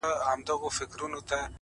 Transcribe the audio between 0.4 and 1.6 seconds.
د اړیکو ښکلا ده’